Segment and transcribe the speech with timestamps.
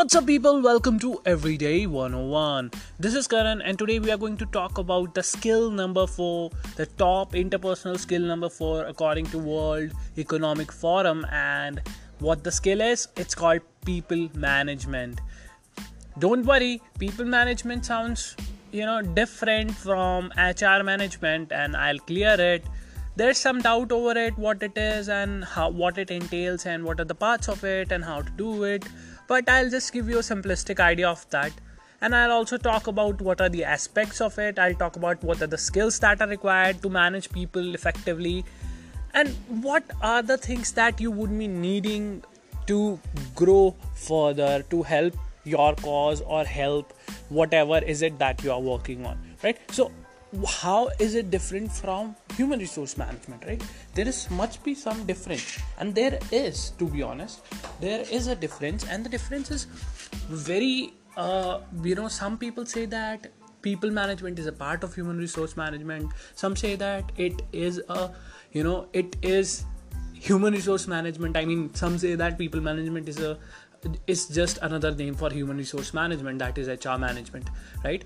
[0.00, 0.62] What's up, people?
[0.62, 2.70] Welcome to Everyday 101.
[2.98, 6.50] This is Karan, and today we are going to talk about the skill number four,
[6.76, 11.26] the top interpersonal skill number four, according to World Economic Forum.
[11.30, 11.82] And
[12.18, 15.20] what the skill is, it's called people management.
[16.18, 18.36] Don't worry, people management sounds
[18.72, 22.64] you know different from HR management, and I'll clear it
[23.16, 27.00] there's some doubt over it what it is and how what it entails and what
[27.00, 28.84] are the parts of it and how to do it
[29.30, 31.52] but I'll just give you a simplistic idea of that.
[32.00, 34.58] And I'll also talk about what are the aspects of it.
[34.58, 38.44] I'll talk about what are the skills that are required to manage people effectively,
[39.14, 39.28] and
[39.68, 42.24] what are the things that you would be needing
[42.66, 42.98] to
[43.34, 46.92] grow further to help your cause or help
[47.28, 49.90] whatever is it that you are working on right so
[50.46, 53.62] how is it different from human resource management right?
[53.94, 55.58] There is must be some difference.
[55.78, 57.40] And there is to be honest
[57.80, 58.86] there is a difference.
[58.88, 59.66] And the difference is
[60.28, 63.28] very uh, you know some people say that
[63.62, 66.12] people management is a part of human resource management.
[66.34, 68.10] Some say that it is a
[68.52, 69.64] you know it is
[70.12, 71.36] human resource management.
[71.36, 73.36] I mean some say that people management is a
[74.06, 76.38] is just another name for human resource management.
[76.38, 77.48] That is hr management
[77.82, 78.04] right?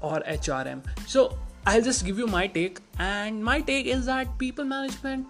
[0.00, 1.36] Or hrm so
[1.68, 5.26] I'll just give you my take, and my take is that people management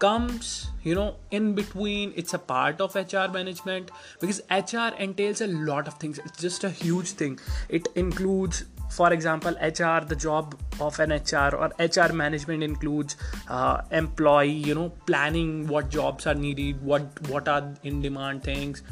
[0.00, 2.12] comes you know in between.
[2.16, 6.18] It's a part of hr management because hr entails a lot of things.
[6.18, 7.38] It's just a huge thing.
[7.68, 13.82] It includes for example hr the job of an hr or hr management includes uh,
[13.92, 18.82] employee you know planning what jobs are needed what what are in demand things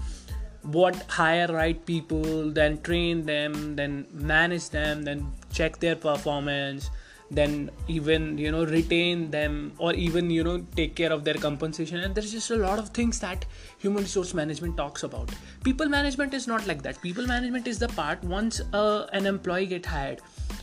[0.79, 5.27] what hire right people then train them then manage them then
[5.59, 6.91] check their performance
[7.31, 11.98] then even you know retain them or even you know take care of their compensation.
[11.98, 13.45] And there's just a lot of things that
[13.79, 15.31] human resource management talks about.
[15.65, 17.01] People management is not like that.
[17.03, 20.20] People management is the part once uh, an employee get hired.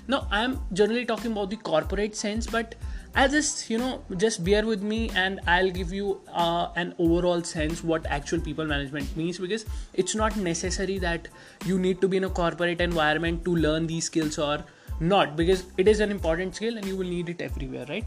[0.08, 2.76] Now i'm generally talking about the corporate sense but
[3.16, 7.44] I'll just you know just bear with me and I'll give you uh, an overall
[7.44, 11.28] sense what actual people management means because it's not necessary that
[11.66, 14.66] you need to be in a corporate environment to learn these skills or
[15.00, 18.06] not because it is an important skill and you will need it everywhere right?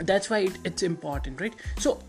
[0.00, 1.54] That's why it, it's important right?
[1.78, 2.00] So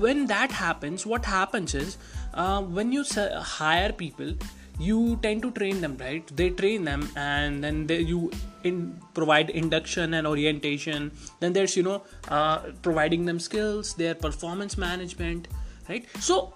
[0.00, 1.98] when that happens what happens is
[2.34, 4.34] uh, when you hire people
[4.78, 6.26] you tend to train them right?
[6.36, 8.30] They train them and then they, you
[8.64, 11.10] in provide induction and orientation.
[11.40, 15.48] Then there's you know uh, providing them skills their performance management
[15.88, 16.06] right?
[16.20, 16.54] So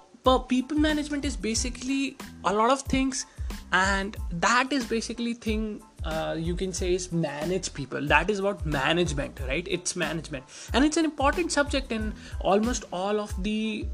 [0.49, 3.27] people management is basically a lot of things
[3.73, 8.65] and that is basically thing uh, you can say is manage people that is about
[8.67, 13.87] management right it's management and it's an important subject in almost all of the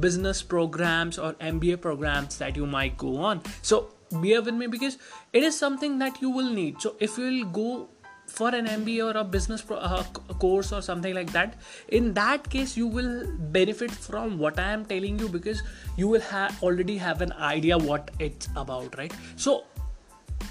[0.00, 3.42] business programs or MBA programs that you might go on.
[3.62, 4.98] So bear with me because
[5.32, 6.80] it is something that you will need.
[6.80, 7.88] So if you will go
[8.26, 10.02] for an MBA or a business pro- uh,
[10.38, 11.54] course or something like that,
[11.88, 15.62] in that case you will benefit from what I am telling you because
[15.96, 19.12] you will have already have an idea what it's about, right?
[19.36, 19.64] So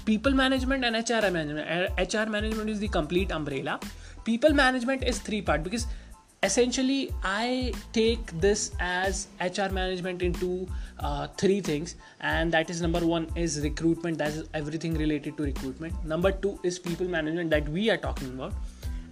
[0.04, 1.98] people management and HR management.
[1.98, 3.80] HR management is the complete umbrella.
[4.24, 5.86] People management is three part because
[6.44, 10.66] essentially i take this as hr management into
[10.98, 15.44] uh, three things and that is number one is recruitment that is everything related to
[15.44, 18.52] recruitment number two is people management that we are talking about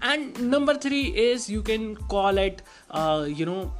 [0.02, 3.72] and number three is you can call it uh, you know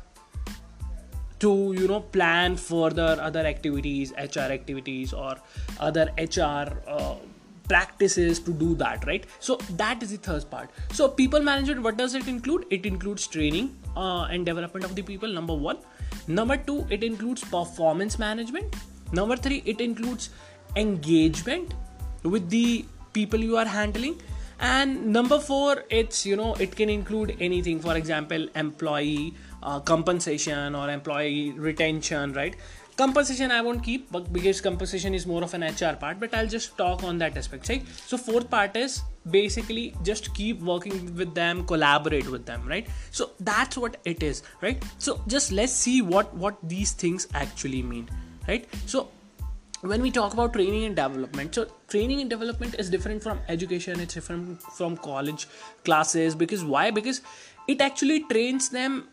[1.41, 5.37] to you know plan further other activities hr activities or
[5.79, 7.15] other hr uh,
[7.71, 9.27] practices to do that right?
[9.39, 10.71] So that is the third part.
[10.93, 12.67] So people management what does it include?
[12.71, 15.79] It includes training uh, and development of the people number one.
[16.27, 18.75] Number two it includes performance management.
[19.13, 20.31] Number three it includes
[20.77, 21.75] engagement
[22.25, 24.21] with the people you are handling.
[24.59, 27.81] And number four it's you know it can include anything.
[27.81, 32.57] For example employee uh, compensation or employee retention right?
[32.97, 36.47] Compensation i won't keep but because compensation is more of an hr part but i'll
[36.47, 37.87] just talk on that aspect right?
[37.89, 42.87] So fourth part is basically just keep working with them collaborate with them right?
[43.11, 44.83] So that's what it is right?
[44.99, 48.11] So just let's see what what these things actually mean
[48.47, 48.69] right?
[48.87, 49.09] So
[49.81, 53.99] when we talk about training and development so training and development is different from education
[53.99, 55.49] it's different from college
[55.85, 56.91] classes because why?
[56.91, 57.23] Because
[57.67, 59.09] it actually trains them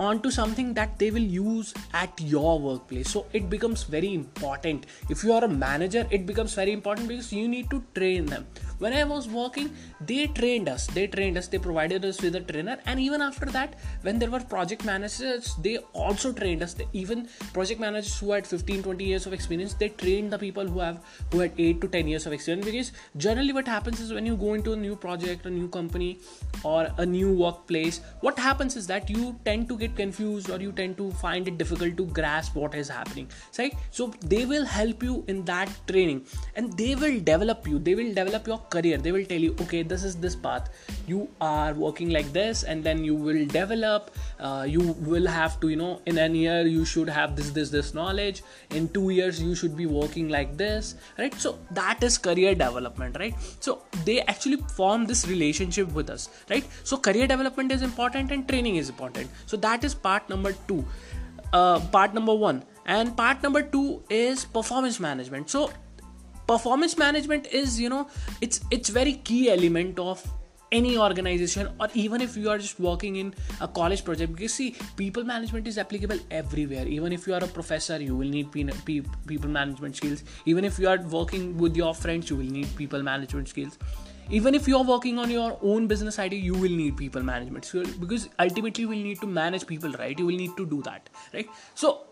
[0.00, 3.10] onto something that they will use at your workplace.
[3.10, 4.86] So it becomes very important.
[5.08, 8.46] If you are a manager it becomes very important because you need to train them
[8.78, 9.70] when i was working
[10.00, 10.86] they trained us.
[10.86, 11.48] They trained us.
[11.48, 12.78] They provided us with a trainer.
[12.86, 16.74] And even after that when there were project managers they also trained us.
[16.74, 20.66] They, even project managers who had 15 20 years of experience they trained the people
[20.66, 22.64] who have who had 8 to 10 years of experience.
[22.64, 26.20] Because generally what happens is when you go into a new project a new company
[26.62, 30.72] or a new workplace what happens is that you tend to get confused or you
[30.72, 33.28] tend to find it difficult to grasp what is happening.
[33.58, 33.74] Right?
[33.90, 36.24] So they will help you in that training.
[36.54, 37.78] And they will develop you.
[37.78, 38.98] They will develop your career.
[38.98, 40.68] They will tell you okay this is this path.
[41.06, 44.10] You are working like this and then you will develop
[44.40, 44.80] uh, you
[45.12, 48.42] will have to you know in a year you should have this this this knowledge.
[48.70, 51.34] In two years you should be working like this right?
[51.34, 53.34] So that is career development right?
[53.60, 56.64] So they actually form this relationship with us right?
[56.84, 59.30] So career development is important and training is important.
[59.46, 60.84] So that is part number two.
[61.52, 62.64] Uh, part number one.
[62.86, 65.50] And part number two is performance management.
[65.50, 65.70] So
[66.48, 68.08] performance management is you know
[68.40, 70.26] it's it's very key element of
[70.70, 74.34] any organization or even if you are just working in a college project.
[74.34, 76.86] Because see people management is applicable everywhere.
[76.86, 80.24] Even if you are a professor you will need people management skills.
[80.44, 83.78] Even if you are working with your friends you will need people management skills.
[84.30, 87.64] Even if you're working on your own business idea you will need people management.
[87.64, 90.18] So because ultimately you will need to manage people right?
[90.18, 91.48] You will need to do that right?
[91.74, 92.07] So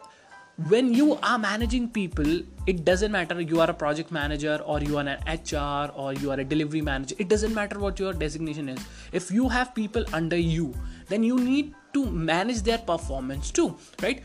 [0.64, 4.96] when you are managing people it doesn't matter you are a project manager or you
[4.96, 5.18] are an
[5.52, 8.78] hr or you are a delivery manager it doesn't matter what your designation is.
[9.12, 10.74] If you have people under you
[11.08, 14.22] then you need to manage their performance too right?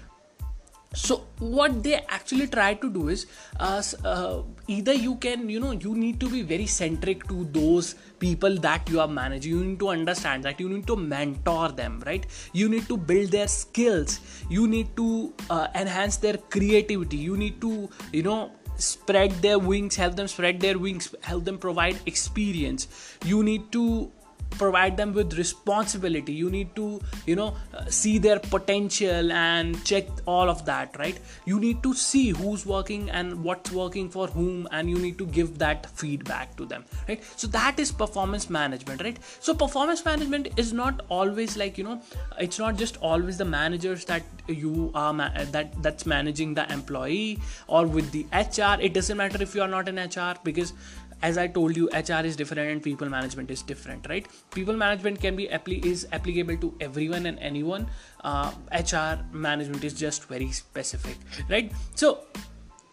[0.93, 3.25] So what they actually try to do is
[3.59, 7.95] uh, uh, either you can you know you need to be very centric to those
[8.21, 12.01] people that you are managing you need to understand that you need to mentor them
[12.06, 12.25] right?
[12.53, 14.19] You need to build their skills.
[14.50, 17.18] You need to uh, enhance their creativity.
[17.18, 21.57] You need to you know spread their wings help them spread their wings help them
[21.57, 22.88] provide experience.
[23.25, 24.12] You need to
[24.61, 26.33] provide them with responsibility.
[26.33, 26.87] You need to
[27.25, 31.19] you know uh, see their potential and check all of that right?
[31.45, 35.25] You need to see who's working and what's working for whom and you need to
[35.25, 37.23] give that feedback to them right?
[37.35, 39.19] So that is performance management right?
[39.39, 42.01] So performance management is not always like you know
[42.39, 47.39] it's not just always the managers that you are ma- that that's managing the employee
[47.67, 50.73] or with the hr it doesn't matter if you are not an hr because
[51.21, 54.27] as i told you hr is different and people management is different right?
[54.53, 57.88] People management can be appli- is applicable to everyone and anyone.
[58.23, 61.18] Uh, hr management is just very specific
[61.50, 61.71] right?
[61.95, 62.19] So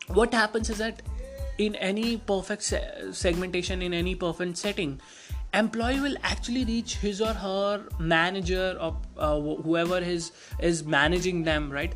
[0.09, 1.03] what happens is that
[1.59, 5.01] in any perfect se- segmentation in any perfect setting
[5.55, 11.71] employee will actually reach his or her manager or uh, whoever is is managing them
[11.71, 11.95] right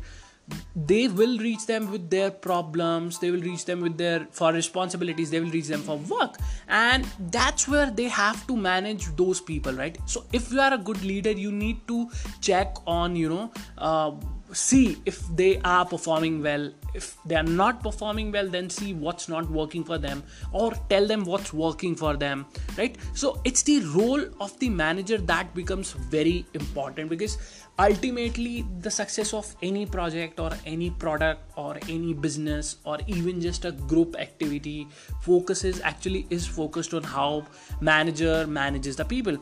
[0.75, 5.29] they will reach them with their problems they will reach them with their for responsibilities
[5.29, 6.37] they will reach them for work.
[6.67, 9.97] And that's where they have to manage those people right?
[10.05, 12.09] So if you are a good leader you need to
[12.41, 14.11] check on you know uh,
[14.51, 16.71] see if they are performing well.
[16.93, 21.07] If they are not performing well then see what's not working for them or tell
[21.07, 22.45] them what's working for them
[22.77, 22.97] right?
[23.13, 27.37] So it's the role of the manager that becomes very important because
[27.79, 33.65] ultimately the success of any project or any product or any business or even just
[33.65, 34.87] a group activity
[35.21, 37.45] focuses actually is focused on how
[37.81, 39.37] manager manages the people.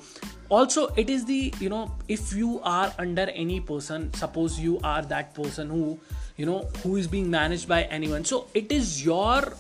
[0.50, 5.02] Also it is the you know if you are under any person suppose you are
[5.02, 6.00] that person who
[6.38, 8.24] you know who is being managed by anyone.
[8.24, 9.54] So it is your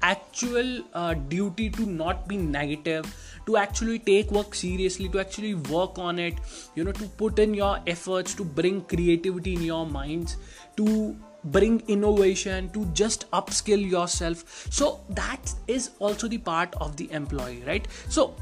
[0.00, 3.04] actual uh, duty to not be negative
[3.48, 6.42] to actually take work seriously to actually work on it
[6.74, 10.36] you know to put in your efforts to bring creativity in your minds
[10.76, 14.66] to bring innovation to just upskill yourself.
[14.70, 17.86] So that is also the part of the employee right?
[18.08, 18.34] So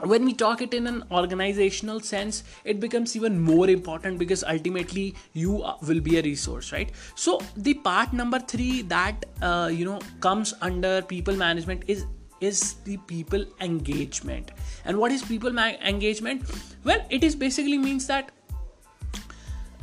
[0.00, 5.14] when we talk it in an organizational sense it becomes even more important because ultimately
[5.32, 6.90] you will be a resource right?
[7.14, 12.04] So the part number 3 that uh, you know comes under people management is
[12.40, 14.50] is the people engagement.
[14.84, 16.44] And what is people engagement?
[16.84, 18.30] Well it is basically means that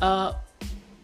[0.02, 0.34] uh,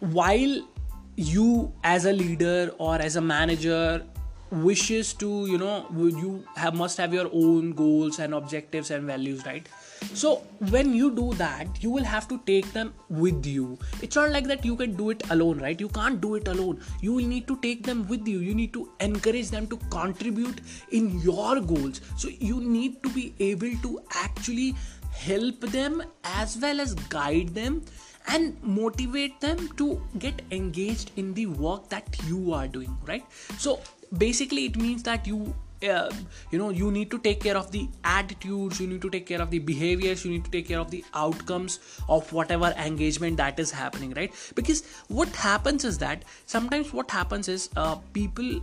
[0.00, 0.68] while
[1.16, 4.02] you as a leader or as a manager
[4.50, 9.44] wishes to you know you have must have your own goals and objectives and values
[9.46, 9.68] right
[10.14, 10.36] so
[10.70, 13.78] when you do that you will have to take them with you.
[14.02, 15.78] It's not like that you can do it alone right?
[15.80, 16.80] You can't do it alone.
[17.00, 18.38] You will need to take them with you.
[18.38, 22.00] You need to encourage them to contribute in your goals.
[22.16, 24.74] So you need to be able to actually
[25.12, 27.82] help them as well as guide them
[28.28, 33.24] and motivate them to get engaged in the work that you are doing right?
[33.58, 33.80] So
[34.18, 35.54] basically it means that you
[35.88, 36.10] uh,
[36.50, 39.40] you know you need to take care of the attitudes you need to take care
[39.40, 43.58] of the behaviors you need to take care of the outcomes of whatever engagement that
[43.58, 44.32] is happening right?
[44.54, 48.60] Because what happens is that sometimes what happens is uh, people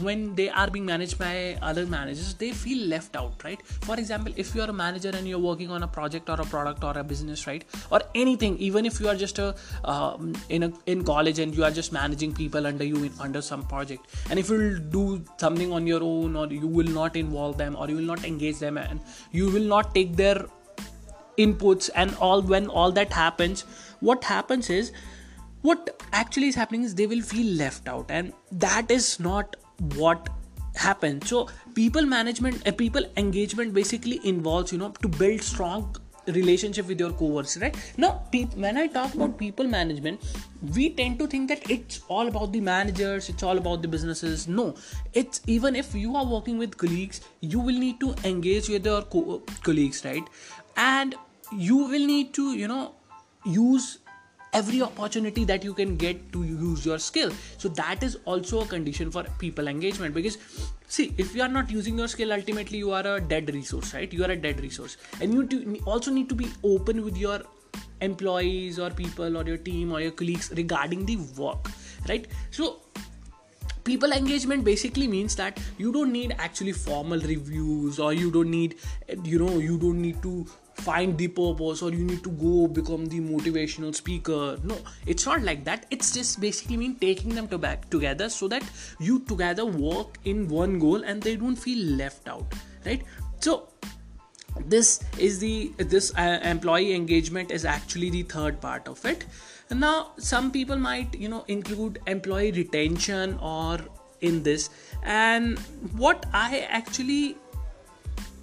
[0.00, 3.60] when they are being managed by other managers they feel left out right?
[3.82, 6.44] For example if you are a manager and you're working on a project or a
[6.44, 7.64] product or a business right?
[7.90, 11.64] Or anything even if you are just a um, in a in college and you
[11.64, 14.06] are just managing people under you in, under some project.
[14.30, 17.88] And if you do something on your own or you will not involve them or
[17.88, 19.00] you will not engage them and
[19.32, 20.46] you will not take their
[21.38, 23.64] inputs and all when all that happens
[24.00, 24.92] what happens is
[25.62, 28.06] what actually is happening is they will feel left out.
[28.08, 29.56] And that is not
[29.96, 30.28] what
[30.74, 35.94] happens so people management uh, people engagement basically involves you know to build strong
[36.28, 37.76] relationship with your coworkers right?
[37.96, 40.20] Now pe- when i talk about people management
[40.74, 44.48] we tend to think that it's all about the managers it's all about the businesses.
[44.48, 44.74] No
[45.12, 49.02] it's even if you are working with colleagues you will need to engage with your
[49.02, 50.24] co- colleagues right?
[50.76, 51.14] And
[51.52, 52.94] you will need to you know
[53.44, 53.98] use
[54.58, 57.32] every opportunity that you can get to use your skill.
[57.58, 60.38] So that is also a condition for people engagement because
[60.86, 64.12] see if you are not using your skill ultimately you are a dead resource right?
[64.12, 64.96] You are a dead resource.
[65.20, 67.42] And you also need to be open with your
[68.00, 71.70] employees or people or your team or your colleagues regarding the work
[72.08, 72.26] right?
[72.50, 72.80] So
[73.84, 78.76] people engagement basically means that you don't need actually formal reviews or you don't need
[79.24, 80.46] you know you don't need to
[80.76, 84.58] find the purpose or you need to go become the motivational speaker.
[84.62, 85.86] No it's not like that.
[85.90, 88.62] It's just basically mean taking them to back together so that
[88.98, 92.54] you together work in one goal and they don't feel left out
[92.84, 93.02] right?
[93.40, 93.68] So
[94.66, 99.26] this is the this uh, employee engagement is actually the third part of it.
[99.70, 103.78] Now some people might you know include employee retention or
[104.20, 104.70] in this.
[105.02, 105.58] And
[106.04, 107.36] what i actually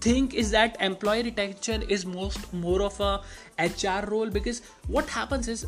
[0.04, 3.22] think is that employee retention is most more of a
[3.60, 4.30] hr role?
[4.30, 5.66] Because what happens is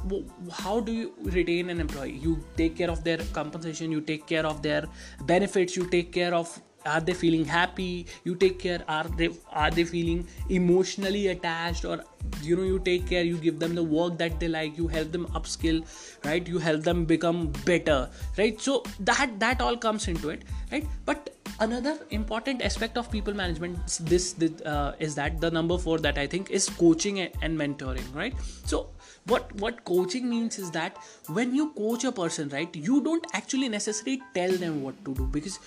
[0.51, 2.19] how do you retain an employee?
[2.27, 4.85] You take care of their compensation you take care of their
[5.21, 8.05] benefits you take care of are they feeling happy?
[8.23, 11.85] You take care are they are they feeling emotionally attached?
[11.85, 12.03] Or
[12.41, 15.11] you know you take care you give them the work that they like you help
[15.11, 15.81] them upskill
[16.25, 16.47] right?
[16.47, 18.61] You help them become better right?
[18.61, 20.85] So that that all comes into it right?
[21.05, 25.99] But another important aspect of people management this, this uh, is that the number four
[25.99, 28.33] that i think is coaching and mentoring right?
[28.65, 28.89] So
[29.25, 30.97] what what coaching means is that
[31.27, 35.25] when you coach a person right you don't actually necessarily tell them what to do
[35.27, 35.59] because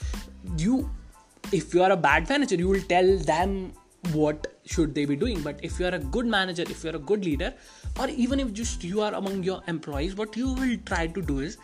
[0.57, 0.91] you
[1.53, 3.73] if you are a bad manager you will tell them
[4.13, 5.41] what should they be doing.
[5.43, 7.53] But if you are a good manager if you are a good leader
[7.99, 11.41] or even if just you are among your employees what you will try to do
[11.41, 11.59] is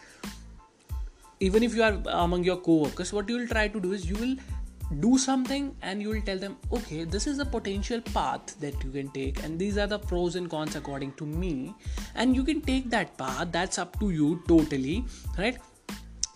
[1.41, 4.17] even if you are among your co-workers what you will try to do is you
[4.17, 4.37] will
[5.00, 8.91] do something and you will tell them okay this is a potential path that you
[8.91, 11.75] can take and these are the pros and cons according to me.
[12.14, 13.49] And you can take that path.
[13.50, 15.05] That's up to you totally
[15.38, 15.57] right?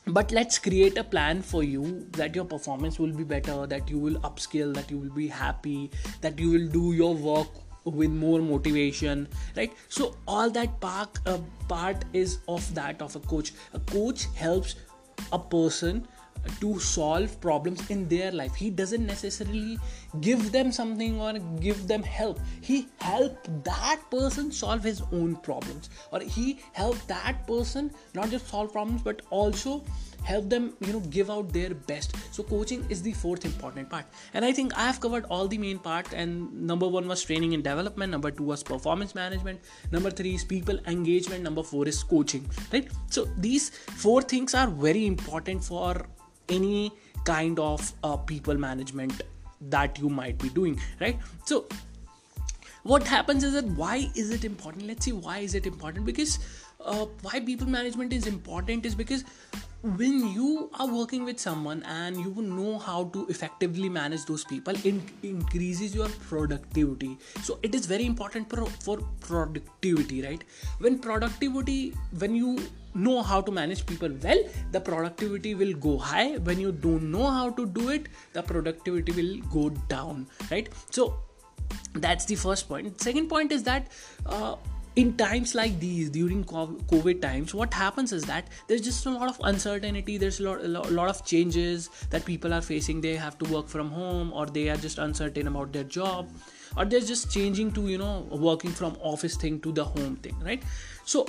[0.06, 3.98] But let's create a plan for you that your performance will be better that you
[3.98, 5.90] will upskill that you will be happy
[6.22, 7.48] that you will do your work
[7.84, 9.72] with more motivation right?
[9.88, 11.38] So all that part, uh,
[11.68, 13.52] part is of that of a coach.
[13.74, 14.76] A coach helps
[15.32, 16.06] a person
[16.60, 18.54] to solve problems in their life.
[18.54, 19.78] He doesn't necessarily
[20.20, 22.40] give them something or give them help.
[22.60, 28.48] He help that person solve his own problems or he help that person not just
[28.48, 29.84] solve problems but also
[30.28, 32.16] help them you know give out their best.
[32.36, 34.06] So coaching is the fourth important part.
[34.34, 36.12] And i think i have covered all the main part.
[36.12, 38.12] And number one was training and development.
[38.18, 39.60] Number two was performance management.
[39.96, 41.42] Number three is people engagement.
[41.50, 42.88] Number four is coaching right?
[43.18, 43.70] So these
[44.04, 46.06] four things are very important for
[46.48, 46.92] any
[47.24, 49.22] kind of uh, people management
[49.76, 51.18] that you might be doing right?
[51.44, 51.66] So
[52.82, 54.86] what happens is that why is it important?
[54.86, 56.06] Let's see why is it important?
[56.06, 56.38] Because
[56.80, 59.24] uh, why people management is important is because
[59.82, 64.74] when you are working with someone and you know how to effectively manage those people
[64.84, 67.16] it increases your productivity.
[67.42, 70.42] So it is very important for, for productivity right?
[70.78, 72.58] When productivity when you
[72.94, 74.42] know how to manage people well
[74.72, 76.38] the productivity will go high.
[76.38, 80.68] When you don't know how to do it the productivity will go down right?
[80.90, 81.20] So
[81.94, 83.00] that's the first point.
[83.00, 83.88] Second point is that
[84.26, 84.56] uh,
[84.96, 89.28] in times like these during covid times what happens is that there's just a lot
[89.28, 93.00] of uncertainty there's a lot, a lot of changes that people are facing.
[93.00, 96.28] They have to work from home or they are just uncertain about their job
[96.76, 100.38] or they're just changing to you know working from office thing to the home thing
[100.40, 100.62] right?
[101.04, 101.26] So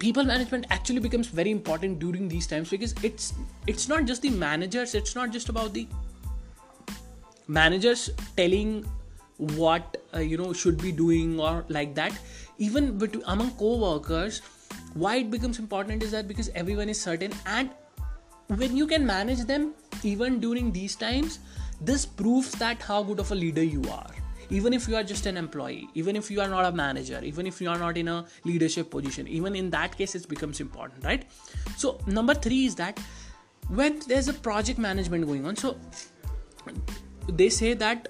[0.00, 3.34] people management actually becomes very important during these times because it's
[3.66, 5.86] it's not just the managers it's not just about the
[7.46, 8.84] managers telling
[9.38, 12.18] what uh, you know should be doing or like that.
[12.58, 14.40] Even between among co-workers
[14.94, 17.70] why it becomes important is that because everyone is certain and
[18.48, 21.40] when you can manage them even during these times
[21.80, 24.10] this proves that how good of a leader you are.
[24.48, 27.46] Even if you are just an employee even if you are not a manager even
[27.46, 31.04] if you are not in a leadership position even in that case it becomes important
[31.04, 31.26] right?
[31.76, 32.98] So number 3 is that
[33.68, 35.76] when there's a project management going on so
[37.28, 38.08] they say that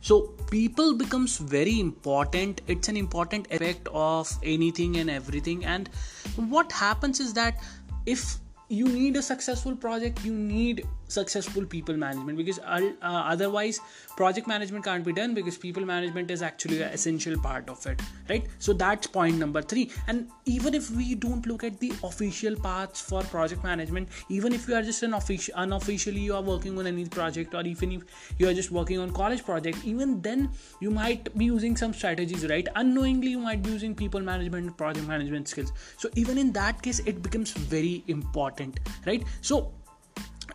[0.00, 2.62] so people becomes very important.
[2.66, 5.64] It's an important effect of anything and everything.
[5.64, 5.88] And
[6.36, 7.62] what happens is that
[8.06, 8.38] if
[8.68, 13.80] you need a successful project you need successful people management because uh, otherwise
[14.16, 18.00] project management can't be done because people management is actually an essential part of it
[18.28, 18.46] right?
[18.58, 23.00] So that's point number 3 and even if we don't look at the official paths
[23.00, 26.86] for project management even if you are just an official unofficially you are working on
[26.86, 30.48] any project or even if you are just working on college project even then
[30.80, 32.68] you might be using some strategies right?
[32.76, 35.72] Unknowingly you might be using people management project management skills.
[35.96, 39.24] So even in that case it becomes very important right?
[39.40, 39.72] So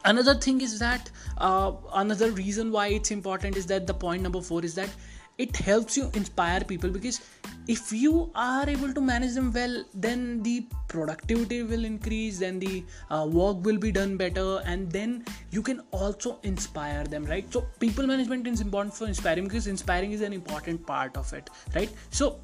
[0.06, 4.42] another thing is that uh, another reason why it's important is that the point number
[4.42, 4.90] four is that
[5.38, 7.20] it helps you inspire people because
[7.68, 12.84] if you are able to manage them well then the productivity will increase then the
[13.10, 17.52] uh, work will be done better and then you can also inspire them right?
[17.52, 21.50] So people management is important for inspiring because inspiring is an important part of it
[21.76, 21.90] right?
[22.12, 22.40] So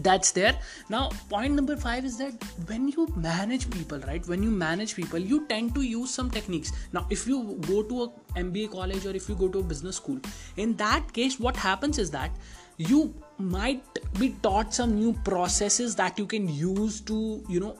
[0.00, 0.58] that's there.
[0.88, 2.32] Now point number five is that
[2.66, 6.72] when you manage people right when you manage people you tend to use some techniques.
[6.92, 8.08] Now if you go to a
[8.44, 10.20] mba college or if you go to a business school
[10.56, 12.30] in that case what happens is that
[12.78, 13.82] you might
[14.18, 17.76] be taught some new processes that you can use to you know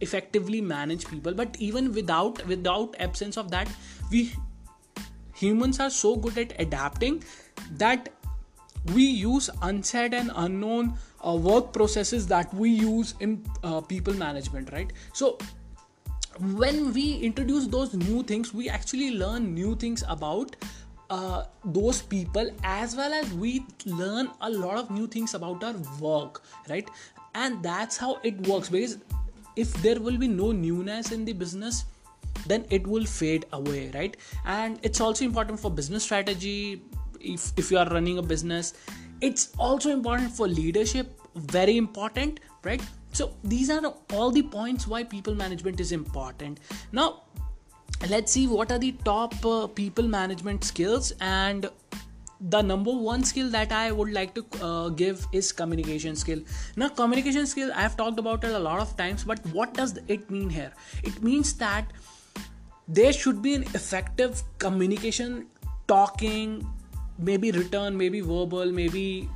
[0.00, 1.32] effectively manage people.
[1.32, 3.68] But even without without absence of that
[4.10, 4.32] we
[5.34, 7.24] humans are so good at adapting
[7.72, 8.10] that
[8.92, 10.94] we use unsaid and unknown
[11.26, 14.92] uh, work processes that we use in uh, people management right?
[15.12, 15.38] So
[16.56, 20.56] when we introduce those new things we actually learn new things about
[21.10, 25.74] uh, those people as well as we learn a lot of new things about our
[26.00, 26.88] work right?
[27.34, 28.68] And that's how it works.
[28.68, 28.98] Because
[29.56, 31.84] if there will be no newness in the business
[32.46, 34.16] then it will fade away right?
[34.44, 36.82] And it's also important for business strategy.
[37.20, 38.74] If, if you are running a business
[39.28, 42.82] it's also important for leadership very important right?
[43.12, 43.82] So these are
[44.12, 46.60] all the points why people management is important.
[46.92, 47.22] Now
[48.08, 51.70] let's see what are the top uh, people management skills and
[52.40, 56.40] the number one skill that i would like to uh, give is communication skill.
[56.76, 60.30] Now communication skill i've talked about it a lot of times but what does it
[60.30, 60.72] mean here?
[61.02, 61.92] It means that
[62.88, 65.46] there should be an effective communication
[65.86, 66.66] talking
[67.18, 69.28] maybe written maybe verbal maybe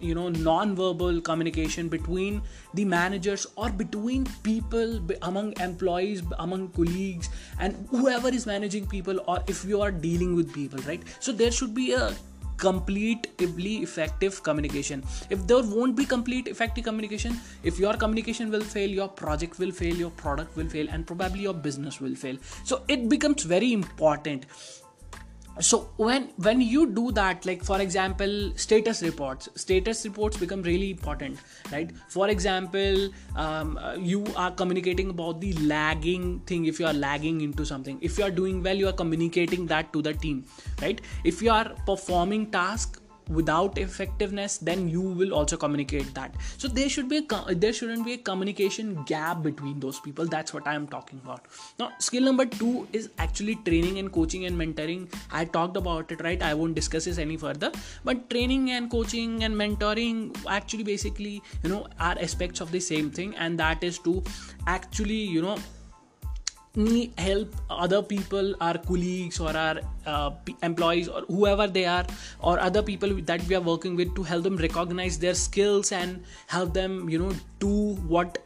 [0.00, 2.40] you know non-verbal communication between
[2.74, 9.42] the managers or between people among employees among colleagues and whoever is managing people or
[9.46, 11.02] if you are dealing with people right?
[11.20, 12.14] So there should be a
[12.56, 15.02] completely effective communication.
[15.30, 19.72] If there won't be complete effective communication if your communication will fail your project will
[19.72, 22.36] fail your product will fail and probably your business will fail.
[22.64, 24.46] So it becomes very important
[25.58, 30.90] so when when you do that like for example status reports status reports become really
[30.90, 31.38] important
[31.72, 31.90] right?
[32.08, 37.40] For example um, uh, you are communicating about the lagging thing if you are lagging
[37.40, 37.98] into something.
[38.00, 40.44] If you are doing well you are communicating that to the team
[40.80, 41.00] right?
[41.24, 42.99] If you are performing task
[43.30, 46.34] without effectiveness then you will also communicate that.
[46.58, 50.26] So there should be a there shouldn't be a communication gap between those people.
[50.26, 51.46] That's what i am talking about.
[51.78, 55.08] Now skill number 2 is actually training and coaching and mentoring.
[55.30, 56.42] I talked about it right?
[56.42, 57.72] I won't discuss this any further.
[58.04, 63.10] But training and coaching and mentoring actually basically you know are aspects of the same
[63.10, 63.34] thing.
[63.36, 64.22] And that is to
[64.66, 65.56] actually you know
[66.76, 70.30] need help other people our colleagues or our uh,
[70.62, 72.06] employees or whoever they are
[72.40, 76.22] or other people that we are working with to help them recognize their skills and
[76.46, 78.38] help them you know do what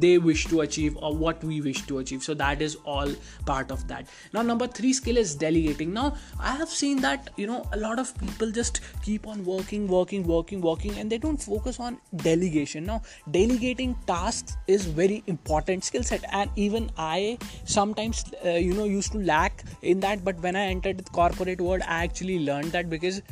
[0.00, 2.22] they wish to achieve or what we wish to achieve.
[2.22, 3.08] So that is all
[3.46, 4.06] part of that.
[4.32, 5.92] Now number 3 skill is delegating.
[5.92, 9.86] Now i have seen that you know a lot of people just keep on working
[9.88, 12.84] working working working and they don't focus on delegation.
[12.84, 18.84] Now delegating tasks is very important skill set and even i sometimes uh, you know
[18.84, 22.72] used to lack in that but when i entered the corporate world i actually learned
[22.72, 23.22] that because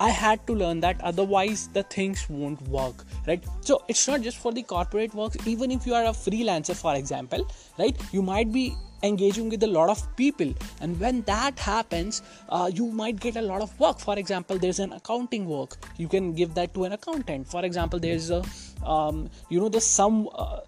[0.00, 3.42] I had to learn that otherwise the things won't work, right?
[3.60, 6.94] So it's not just for the corporate work, even if you are a freelancer, for
[6.94, 7.96] example, right?
[8.12, 12.86] You might be engaging with a lot of people and when that happens uh, you
[12.86, 16.52] might get a lot of work for example there's an accounting work you can give
[16.54, 18.42] that to an accountant for example there's a
[18.84, 20.60] um, you know there's some uh,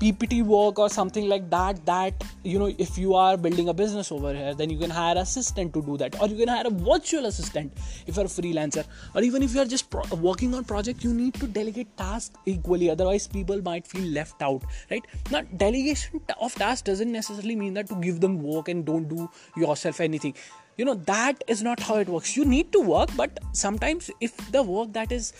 [0.00, 4.10] ppt work or something like that that you know if you are building a business
[4.12, 6.20] over here then you can hire an assistant to do that.
[6.20, 7.72] Or you can hire a virtual assistant
[8.06, 8.84] if you're a freelancer.
[9.14, 12.90] Or even if you're just pro- working on project you need to delegate tasks equally.
[12.90, 15.04] Otherwise people might feel left out right?
[15.30, 19.30] Now delegation of tasks doesn't necessarily mean that to give them work and don't do
[19.56, 20.34] yourself anything
[20.76, 22.36] you know that is not how it works.
[22.36, 25.32] You need to work but sometimes if the work that is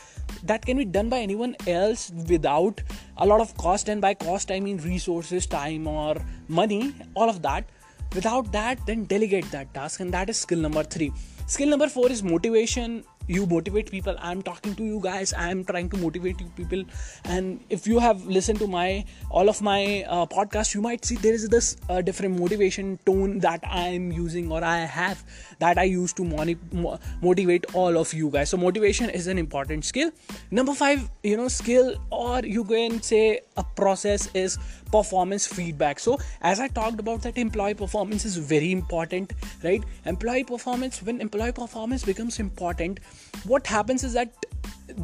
[0.45, 2.81] that can be done by anyone else without
[3.19, 6.17] a lot of cost and by cost i mean resources time or
[6.49, 7.69] money all of that
[8.15, 11.13] without that then delegate that task and that is skill number 3
[11.47, 14.17] skill number 4 is motivation you motivate people.
[14.21, 15.33] I'm talking to you guys.
[15.37, 16.85] I'm trying to motivate you people.
[17.25, 21.17] And if you have listened to my all of my uh, podcasts you might see
[21.17, 25.25] there is this uh, different motivation tone that i'm using or i have
[25.59, 28.51] that i use to moni- mo- motivate all of you guys.
[28.51, 30.11] So motivation is an important skill.
[30.51, 34.59] Number five you know skill or you can say a process is
[34.91, 35.99] performance feedback.
[35.99, 39.83] So as i talked about that employee performance is very important right?
[40.05, 43.01] Employee performance when employee performance becomes important
[43.45, 44.47] what happens is that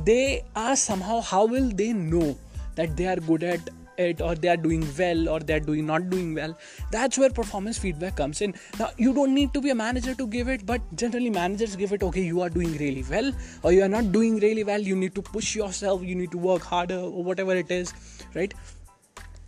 [0.05, 2.37] they are somehow how will they know
[2.77, 3.61] that they are good at
[3.99, 6.57] it or they are doing well or they are doing not doing well?
[6.91, 8.55] That's where performance feedback comes in.
[8.79, 11.93] Now you don't need to be a manager to give it but generally managers give
[11.93, 13.33] it okay you are doing really well
[13.63, 14.81] or you are not doing really well.
[14.81, 16.03] You need to push yourself.
[16.03, 17.93] You need to work harder or whatever it is
[18.35, 18.55] right?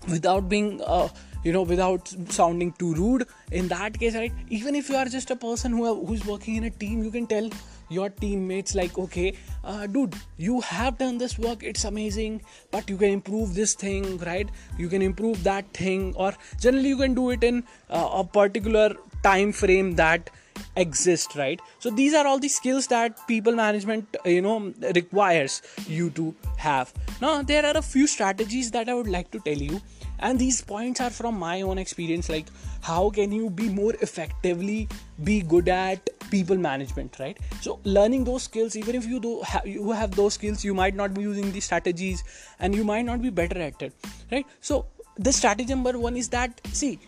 [0.08, 1.08] Without being uh,
[1.44, 5.30] you know without sounding too rude in that case right even if you are just
[5.30, 7.48] a person who who's working in a team you can tell
[7.88, 12.40] your teammates like okay uh, dude you have done this work it's amazing
[12.70, 14.48] but you can improve this thing right?
[14.78, 18.94] You can improve that thing or generally you can do it in uh, a particular
[19.22, 20.30] time frame that
[20.76, 21.60] exist right?
[21.78, 26.92] So these are all the skills that people management you know requires you to have.
[27.20, 29.80] Now there are a few strategies that i would like to tell you.
[30.18, 32.46] And these points are from my own experience like
[32.80, 34.88] how can you be more effectively
[35.24, 37.36] be good at people management right?
[37.60, 40.94] So learning those skills even if you do ha- you have those skills you might
[40.94, 42.22] not be using these strategies
[42.60, 43.92] and you might not be better at it
[44.30, 44.46] right?
[44.60, 46.98] So the strategy number one is that see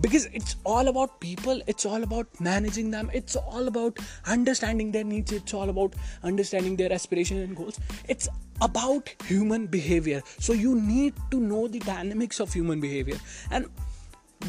[0.00, 5.04] because it's all about people it's all about managing them it's all about understanding their
[5.04, 7.78] needs it's all about understanding their aspirations and goals.
[8.08, 8.28] It's
[8.60, 10.22] about human behavior.
[10.38, 13.18] So you need to know the dynamics of human behavior.
[13.50, 13.66] And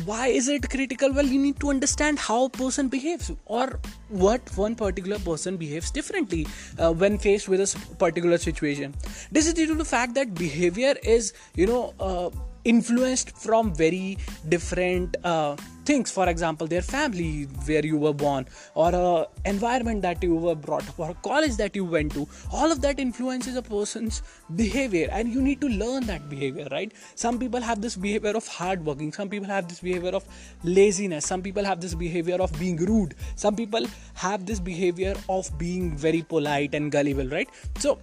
[0.04, 1.14] why is it critical?
[1.14, 3.80] Well you need to understand how a person behaves or
[4.10, 6.48] what one particular person behaves differently
[6.80, 8.94] uh, when faced with a particular situation.
[9.32, 12.30] This is due to the fact that behavior is you know uh,
[12.66, 14.18] influenced from very
[14.50, 16.12] different uh, things.
[16.12, 20.88] For example their family where you were born or a environment that you were brought
[20.90, 22.28] up or a college that you went to.
[22.52, 24.22] All of that influences a person's
[24.56, 26.92] behavior and you need to learn that behavior right?
[27.16, 30.26] Some people have this behavior of hard working some people have this behavior of
[30.64, 31.26] laziness.
[31.26, 33.16] Some people have this behavior of being rude.
[33.36, 37.50] Some people have this behavior of being very polite and gullible right?
[37.78, 38.00] So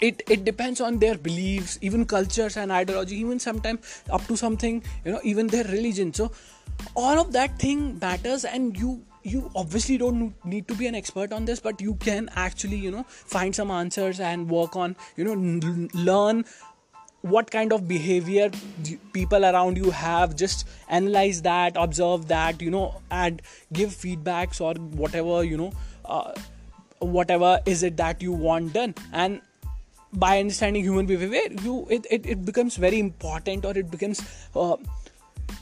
[0.00, 4.82] it it depends on their beliefs even cultures and ideology even sometimes up to something
[5.04, 6.12] you know even their religion.
[6.12, 6.30] So
[6.94, 11.32] all of that thing matters and you you obviously don't need to be an expert
[11.32, 15.24] on this but you can actually you know find some answers and work on you
[15.24, 16.44] know n- learn
[17.22, 18.50] what kind of behavior
[19.12, 20.36] people around you have.
[20.36, 25.72] Just analyze that observe that you know and give feedbacks or whatever you know
[26.04, 26.32] uh,
[27.00, 28.94] whatever is it that you want done.
[29.12, 29.40] And
[30.16, 34.20] by understanding human behavior you it, it, it becomes very important or it becomes
[34.54, 34.76] uh,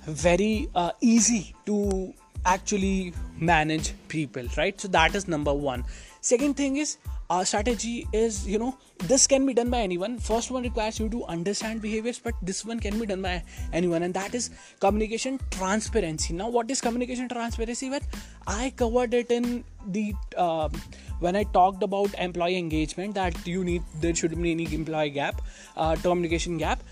[0.07, 2.14] very uh, easy to
[2.47, 4.81] actually manage people right?
[4.81, 5.85] So that is number one.
[6.21, 6.99] Second thing is
[7.31, 10.19] our strategy is you know this can be done by anyone.
[10.19, 14.03] First one requires you to understand behaviors but this one can be done by anyone
[14.03, 16.35] and that is communication transparency.
[16.35, 17.91] Now what is communication transparency?
[17.91, 18.01] Well
[18.47, 20.69] i covered it in the uh,
[21.21, 25.41] when I talked about employee engagement, that you need there should be any employee gap,
[25.77, 26.83] uh, communication gap.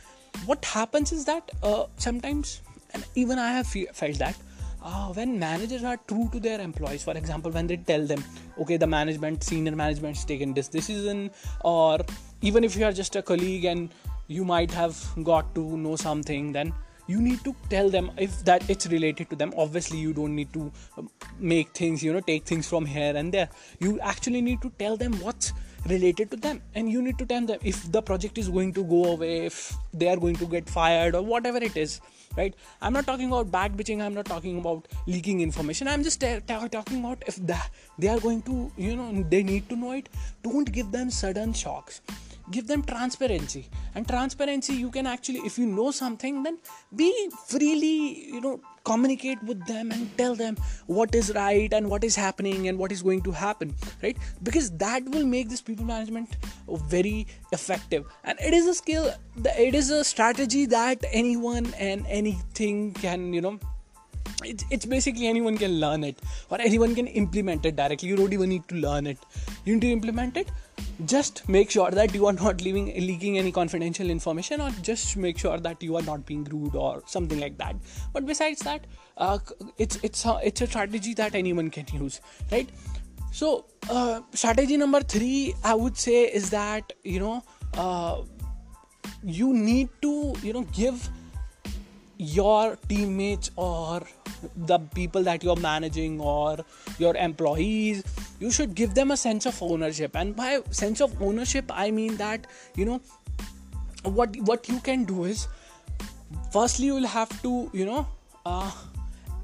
[0.46, 2.62] What happens is that uh, sometimes,
[2.94, 4.36] and even I have felt that
[4.82, 8.22] uh, when managers are true to their employees, for example, when they tell them,
[8.58, 11.30] okay, the management, senior management is taken this decision,
[11.64, 11.98] or
[12.40, 13.90] even if you are just a colleague and
[14.28, 16.72] you might have got to know something, then
[17.06, 19.52] you need to tell them if that it's related to them.
[19.56, 23.32] Obviously you don't need to um, make things you know take things from here and
[23.32, 23.48] there.
[23.80, 25.52] You actually need to tell them what's
[25.86, 28.84] related to them and you need to tell them if the project is going to
[28.84, 32.00] go away if they are going to get fired or whatever it is
[32.36, 32.54] right?
[32.80, 35.88] I'm not talking about back bitching i'm not talking about leaking information.
[35.88, 37.58] I'm just t- t- talking about if the,
[37.98, 40.08] they are going to you know they need to know it.
[40.42, 42.00] Don't give them sudden shocks
[42.50, 43.68] give them transparency.
[43.94, 46.58] And transparency you can actually if you know something then
[46.94, 52.02] be freely you know communicate with them and tell them what is right and what
[52.02, 54.16] is happening and what is going to happen right?
[54.42, 56.36] Because that will make this people management
[56.88, 58.04] very effective.
[58.24, 59.12] And it is a skill
[59.44, 63.58] it is a strategy that anyone and anything can you know
[64.44, 68.08] it's, it's basically anyone can learn it or anyone can implement it directly.
[68.08, 69.18] You don't even need to learn it.
[69.64, 70.50] You need to implement it
[71.06, 75.38] just make sure that you are not leaving leaking any confidential information or just make
[75.38, 77.76] sure that you are not being rude or something like that.
[78.12, 79.38] But besides that uh,
[79.78, 82.68] it's it's a, it's a strategy that anyone can use right?
[83.32, 87.42] So uh, strategy number 3 i would say is that you know
[87.74, 88.22] uh,
[89.22, 91.08] you need to you know give
[92.22, 94.02] your teammates or
[94.56, 96.58] the people that you're managing or
[96.98, 98.02] your employees
[98.40, 100.16] you should give them a sense of ownership.
[100.16, 103.00] And by sense of ownership i mean that you know
[104.04, 105.46] what what you can do is
[106.52, 108.06] firstly you will have to you know
[108.46, 108.70] uh,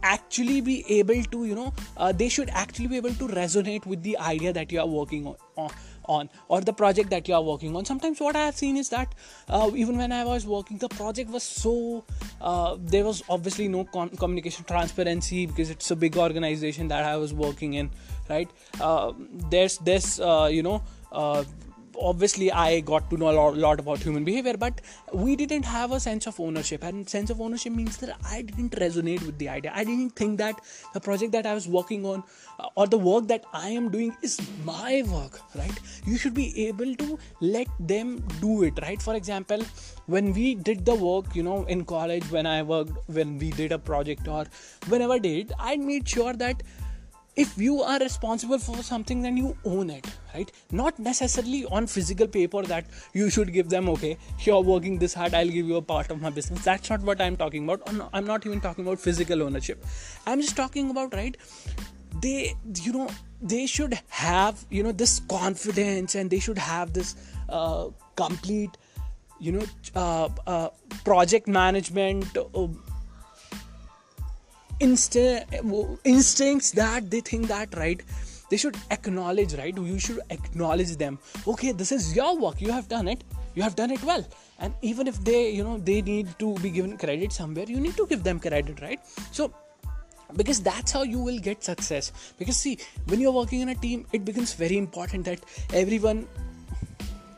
[0.03, 4.03] actually be able to you know uh, they should actually be able to resonate with
[4.03, 5.71] the idea that you are working on, on
[6.09, 7.85] on or the project that you are working on.
[7.85, 9.15] Sometimes what i have seen is that
[9.49, 12.05] uh, even when i was working the project was so
[12.41, 17.33] uh, there was obviously no communication transparency because it's a big organization that i was
[17.33, 17.91] working in
[18.29, 18.51] right?
[18.81, 19.13] Uh,
[19.51, 21.45] there's this uh, you know uh,
[22.01, 24.81] obviously i got to know a lot, about human behavior but
[25.13, 26.83] we didn't have a sense of ownership.
[26.83, 29.73] And sense of ownership means that i didn't resonate with the idea.
[29.75, 30.61] I didn't think that
[30.95, 32.23] the project that i was working on
[32.59, 35.79] uh, or the work that i am doing is my work right?
[36.07, 39.01] You should be able to let them do it right?
[39.01, 39.63] For example
[40.07, 43.73] when we did the work you know in college when i worked when we did
[43.73, 44.45] a project or
[44.89, 46.63] whenever did i made sure that
[47.45, 50.51] if you are responsible for something then you own it right?
[50.71, 55.35] Not necessarily on physical paper that you should give them okay you're working this hard
[55.35, 56.65] i'll give you a part of my business.
[56.65, 57.83] That's not what i'm talking about.
[58.13, 59.85] I'm not even talking about physical ownership.
[60.27, 61.37] I'm just talking about right
[62.21, 63.09] they you know
[63.41, 67.15] they should have you know this confidence and they should have this
[67.49, 68.77] uh, complete
[69.39, 70.69] you know uh, uh,
[71.05, 72.27] project management
[74.81, 78.03] insta- instincts that they think that right
[78.51, 81.19] they should acknowledge right you should acknowledge them.
[81.47, 84.25] Okay this is your work you have done it you have done it well.
[84.59, 87.97] And even if they you know they need to be given credit somewhere you need
[87.97, 89.01] to give them credit right?
[89.33, 89.53] So
[90.37, 92.13] because that's how you will get success.
[92.39, 95.41] Because see when you're working in a team it becomes very important that
[95.73, 96.27] everyone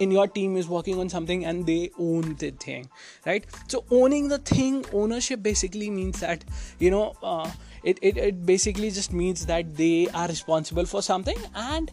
[0.00, 2.88] in your team is working on something and they own the thing
[3.26, 3.44] right?
[3.68, 6.44] So owning the thing ownership basically means that
[6.78, 7.50] you know uh,
[7.84, 11.92] it, it, it basically just means that they are responsible for something and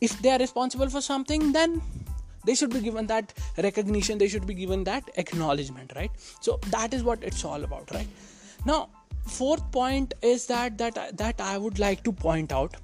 [0.00, 1.80] if they are responsible for something then
[2.46, 6.10] they should be given that recognition they should be given that acknowledgement right?
[6.40, 8.08] So that is what it's all about right?
[8.64, 8.88] Now
[9.26, 12.76] fourth point is that that that i would like to point out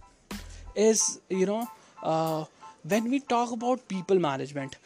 [0.75, 1.68] is you know
[2.03, 2.44] uh,
[2.85, 4.77] when we talk about people management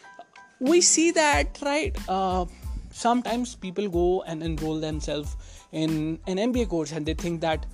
[0.61, 2.45] we see that right uh,
[2.91, 5.37] sometimes people go and enroll themselves
[5.73, 7.67] in an mba course and they think that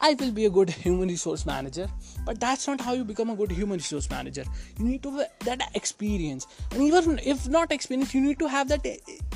[0.00, 1.88] i will be a good human resource manager.
[2.24, 4.44] But that's not how you become a good human resource manager.
[4.78, 6.46] You need to have that experience.
[6.72, 8.86] And even if not experience you need to have that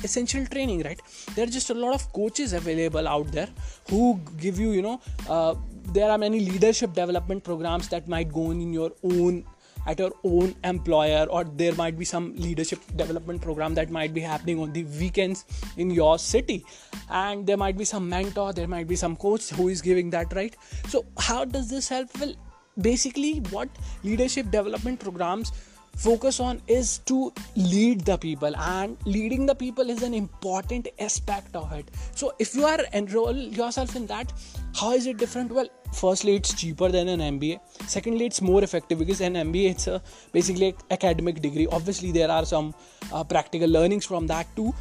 [0.03, 1.01] essential training right?
[1.35, 3.49] There are just a lot of coaches available out there
[3.89, 5.55] who give you you know uh,
[5.93, 9.43] there are many leadership development programs that might go in your own
[9.89, 14.21] at your own employer or there might be some leadership development program that might be
[14.21, 15.45] happening on the weekends
[15.77, 16.63] in your city.
[17.09, 20.33] And there might be some mentor there might be some coach who is giving that
[20.33, 20.55] right?
[20.87, 22.19] So how does this help?
[22.19, 22.35] Well
[22.81, 23.69] basically what
[24.03, 25.51] leadership development programs
[25.95, 31.55] focus on is to lead the people and leading the people is an important aspect
[31.55, 31.89] of it.
[32.15, 34.31] So if you are enroll yourself in that
[34.75, 35.51] how is it different?
[35.51, 39.87] Well firstly it's cheaper than an mba secondly it's more effective because an mba it's
[39.87, 41.67] a basically academic degree.
[41.71, 42.73] Obviously there are some
[43.11, 44.73] uh, practical learnings from that too.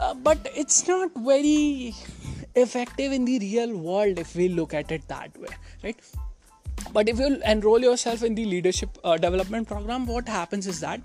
[0.00, 1.94] Uh, but it's not very
[2.54, 5.48] effective in the real world if we look at it that way
[5.84, 5.98] right
[6.92, 11.00] but if you enroll yourself in the leadership uh, development program what happens is that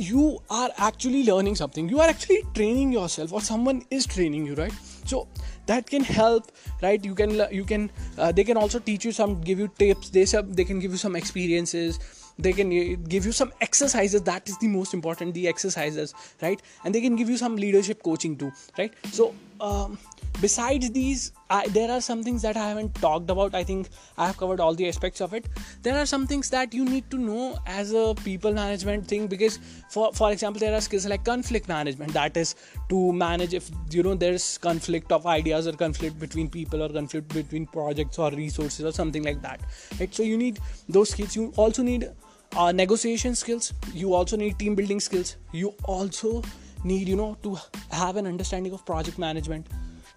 [0.00, 1.88] you are actually learning something.
[1.88, 4.72] You are actually training yourself or someone is training you right?
[5.04, 5.28] So
[5.66, 7.04] that can help right?
[7.04, 10.10] You can you can uh, they can also teach you some give you tips.
[10.10, 11.98] They some they can give you some experiences.
[12.38, 14.22] They can uh, give you some exercises.
[14.22, 16.62] That is the most important the exercises right?
[16.84, 18.94] And they can give you some leadership coaching too right?
[19.12, 19.98] So um,
[20.40, 23.54] besides these I, there are some things that i haven't talked about.
[23.54, 25.46] I think i have covered all the aspects of it.
[25.82, 29.58] There are some things that you need to know as a people management thing because
[29.90, 32.12] for for example there are skills like conflict management.
[32.12, 32.54] That is
[32.88, 37.28] to manage if you know there's conflict of ideas or conflict between people or conflict
[37.34, 39.60] between projects or resources or something like that
[39.98, 40.14] right?
[40.14, 41.36] So you need those skills.
[41.36, 42.10] You also need
[42.56, 43.72] uh, negotiation skills.
[43.92, 45.36] You also need team building skills.
[45.52, 46.42] You also
[46.84, 47.56] need you know to
[47.90, 49.66] have an understanding of project management.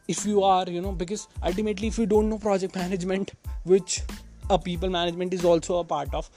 [0.07, 3.31] If you are you know because ultimately if you don't know project management
[3.63, 4.01] which
[4.49, 6.29] a people management is also a part of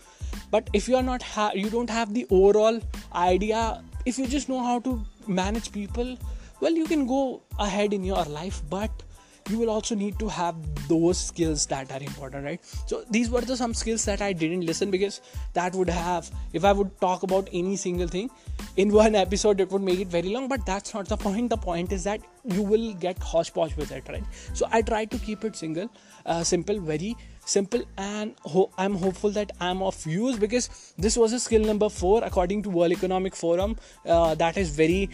[0.51, 2.81] but if you are not ha- you don't have the overall
[3.15, 6.17] idea if you just know how to manage people
[6.61, 9.03] well you can go ahead in your life but
[9.49, 10.55] you will also need to have
[10.89, 12.61] those skills that are important right?
[12.87, 15.21] So these were the some skills that i didn't listen because
[15.55, 18.31] that would have if i would talk about any single thing
[18.77, 21.51] in one episode it would make it very long but that's not the point.
[21.51, 24.25] The point is that you will get hodgepodge with it right?
[24.55, 25.89] So i try to keep it single
[26.25, 31.33] uh, simple very simple and ho- i'm hopeful that i'm of use because this was
[31.33, 35.09] a skill number four according to world economic forum uh, that is very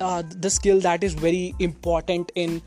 [0.00, 2.60] uh, the skill that is very important in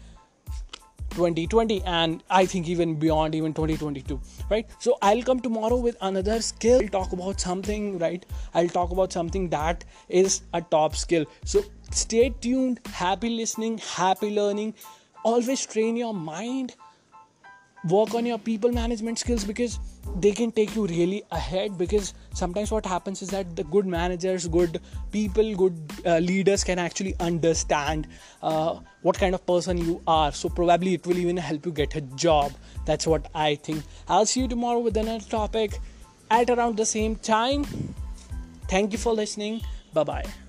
[1.12, 4.20] 2020 and i think even beyond even 2022
[4.50, 4.68] right?
[4.80, 6.82] So i'll come tomorrow with another skill.
[6.82, 8.26] I'll talk about something right?
[8.54, 11.26] I'll talk about something that is a top skill.
[11.46, 12.80] So stay tuned.
[12.88, 14.74] Happy listening happy learning.
[15.24, 16.76] Always train your mind
[17.90, 19.80] work on your people management skills because
[20.20, 24.48] they can take you really ahead because sometimes what happens is that the good managers
[24.48, 24.80] good
[25.12, 28.08] people good uh, leaders can actually understand
[28.44, 30.32] uh, what kind of person you are.
[30.32, 32.52] So probably it will even help you get a job.
[32.86, 33.84] That's what i think.
[34.08, 35.80] I'll see you tomorrow with another topic
[36.30, 37.66] at around the same time.
[38.68, 39.62] Thank you for listening.
[39.94, 40.41] Bye bye